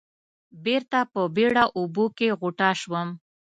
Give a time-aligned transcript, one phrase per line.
[0.65, 3.09] بېرته په بېړه اوبو کې غوټه شوم.